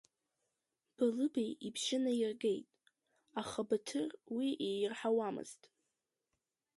Балыбеи 0.95 1.51
ибжьы 1.67 1.97
наиргеит, 2.03 2.67
аха 3.41 3.59
Баҭыр 3.67 4.09
уи 4.35 4.47
иирҳауамызт. 4.67 5.61